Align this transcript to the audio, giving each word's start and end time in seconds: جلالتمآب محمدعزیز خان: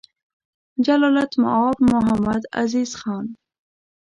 جلالتمآب 0.85 1.75
محمدعزیز 1.91 2.91
خان: 2.99 3.25